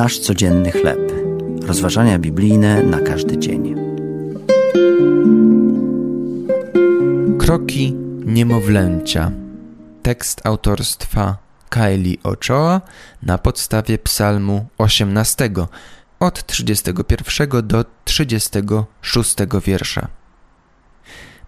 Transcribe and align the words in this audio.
Nasz 0.00 0.18
codzienny 0.18 0.72
chleb. 0.72 1.12
Rozważania 1.62 2.18
biblijne 2.18 2.82
na 2.82 3.00
każdy 3.00 3.38
dzień. 3.38 3.74
Kroki 7.38 7.94
niemowlęcia. 8.24 9.32
Tekst 10.02 10.46
autorstwa 10.46 11.36
Kylie 11.68 12.16
Ochoa 12.22 12.80
na 13.22 13.38
podstawie 13.38 13.98
psalmu 13.98 14.66
18 14.78 15.50
od 16.20 16.46
31 16.46 17.66
do 17.66 17.84
36 18.04 19.36
wiersza. 19.64 20.08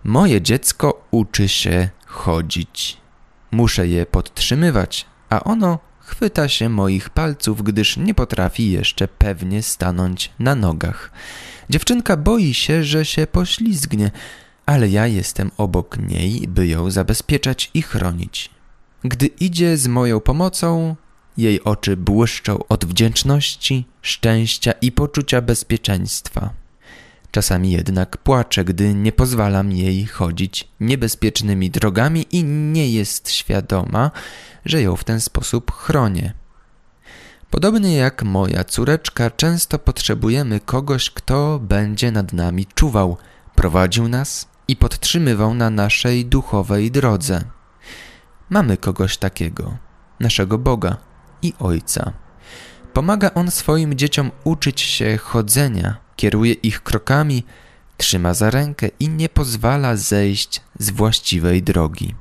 Moje 0.05 0.43
dziecko 0.43 1.03
uczy 1.11 1.49
się 1.49 1.89
chodzić. 2.07 2.97
Muszę 3.51 3.89
je 3.89 4.07
podtrzymywać, 4.07 5.07
a 5.31 5.45
ono 5.45 5.92
chwyta 6.13 6.49
się 6.49 6.69
moich 6.69 7.11
palców, 7.11 7.63
gdyż 7.63 7.97
nie 7.97 8.15
potrafi 8.15 8.71
jeszcze 8.71 9.09
pewnie 9.09 9.63
stanąć 9.63 10.31
na 10.39 10.55
nogach. 10.55 11.11
Dziewczynka 11.71 12.17
boi 12.17 12.55
się, 12.55 12.85
że 12.85 13.05
się 13.05 13.27
poślizgnie, 13.27 14.11
ale 14.67 14.89
ja 14.89 15.07
jestem 15.07 15.51
obok 15.57 15.99
niej, 15.99 16.49
by 16.49 16.67
ją 16.67 16.91
zabezpieczać 16.91 17.71
i 17.75 17.83
chronić. 17.83 18.51
Gdy 19.05 19.27
idzie 19.27 19.77
z 19.77 19.87
moją 19.87 20.21
pomocą, 20.21 20.97
jej 21.37 21.65
oczy 21.65 21.97
błyszczą 21.97 22.59
od 22.69 22.85
wdzięczności, 22.85 23.85
szczęścia 24.03 24.73
i 24.73 24.93
poczucia 24.93 25.43
bezpieczeństwa. 25.43 26.62
Czasami 27.33 27.71
jednak 27.71 28.17
płacze, 28.17 28.65
gdy 28.65 28.95
nie 28.95 29.13
pozwalam 29.13 29.73
jej 29.73 30.07
chodzić 30.07 30.69
niebezpiecznymi 30.81 31.71
drogami 31.71 32.27
i 32.31 32.45
nie 32.45 32.91
jest 32.91 33.31
świadoma, 33.31 34.11
że 34.65 34.83
ją 34.83 34.97
w 34.97 35.05
ten 35.05 35.21
sposób 35.21 35.73
chronię. 35.73 36.33
Podobnie 37.51 37.97
jak 37.97 38.23
moja 38.23 38.65
córeczka, 38.65 39.31
często 39.31 39.79
potrzebujemy 39.79 40.61
kogoś, 40.61 41.11
kto 41.11 41.59
będzie 41.59 42.13
nad 42.13 42.33
nami 42.33 42.67
czuwał, 42.75 43.17
prowadził 43.55 44.09
nas 44.09 44.49
i 44.69 44.77
podtrzymywał 44.77 45.55
na 45.55 45.71
naszej 45.71 46.27
duchowej 46.27 46.91
drodze. 46.91 47.45
Mamy 48.51 48.77
kogoś 48.77 49.17
takiego, 49.17 49.77
naszego 50.21 50.59
Boga 50.59 50.97
i 51.43 51.53
Ojca. 51.59 52.13
Pomaga 52.93 53.31
On 53.35 53.51
swoim 53.51 53.95
dzieciom 53.95 54.31
uczyć 54.45 54.81
się 54.81 55.17
chodzenia, 55.17 55.97
kieruje 56.23 56.53
ich 56.53 56.83
krokami, 56.83 57.43
trzyma 57.97 58.35
za 58.35 58.51
rękę 58.51 58.89
i 59.01 59.09
nie 59.09 59.29
pozwala 59.29 59.97
zejść 59.97 60.61
z 60.79 60.91
właściwej 60.91 61.63
drogi. 61.63 62.15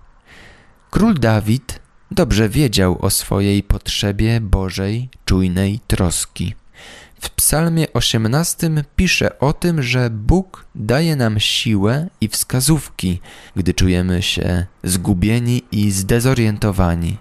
Król 0.90 1.14
Dawid 1.20 1.80
dobrze 2.12 2.50
wiedział 2.50 2.98
o 3.02 3.10
swojej 3.10 3.64
potrzebie 3.64 4.42
Bożej, 4.42 5.10
czujnej 5.26 5.80
troski. 5.88 6.56
W 7.22 7.30
Psalmie 7.30 7.94
18 7.94 8.72
pisze 8.96 9.40
o 9.40 9.54
tym, 9.54 9.84
że 9.84 10.10
Bóg 10.10 10.66
daje 10.76 11.16
nam 11.16 11.40
siłę 11.40 12.08
i 12.22 12.28
wskazówki, 12.28 13.22
gdy 13.56 13.74
czujemy 13.74 14.22
się 14.22 14.66
zgubieni 14.84 15.64
i 15.72 15.92
zdezorientowani. 15.92 17.18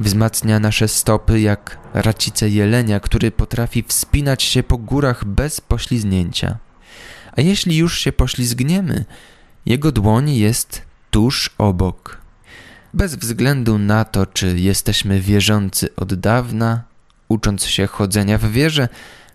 Wzmacnia 0.00 0.60
nasze 0.60 0.88
stopy 0.88 1.40
jak 1.40 1.78
racice 1.94 2.48
jelenia, 2.48 3.00
który 3.00 3.30
potrafi 3.30 3.84
wspinać 3.88 4.42
się 4.42 4.62
po 4.62 4.78
górach 4.78 5.24
bez 5.24 5.60
poślizgnięcia. 5.60 6.58
A 7.36 7.40
jeśli 7.40 7.76
już 7.76 7.98
się 7.98 8.12
poślizgniemy, 8.12 9.04
jego 9.66 9.92
dłoń 9.92 10.30
jest 10.30 10.82
tuż 11.10 11.50
obok. 11.58 12.18
Bez 12.94 13.14
względu 13.14 13.78
na 13.78 14.04
to, 14.04 14.26
czy 14.26 14.58
jesteśmy 14.58 15.20
wierzący 15.20 15.96
od 15.96 16.14
dawna, 16.14 16.82
ucząc 17.28 17.64
się 17.64 17.86
chodzenia 17.86 18.38
w 18.38 18.50
wierze, 18.50 18.88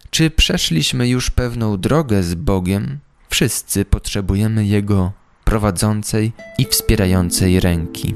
czy 0.09 0.29
przeszliśmy 0.29 1.07
już 1.07 1.29
pewną 1.29 1.77
drogę 1.77 2.23
z 2.23 2.35
Bogiem, 2.35 2.99
wszyscy 3.29 3.85
potrzebujemy 3.85 4.65
Jego 4.65 5.11
prowadzącej 5.43 6.31
i 6.57 6.65
wspierającej 6.65 7.59
ręki. 7.59 8.15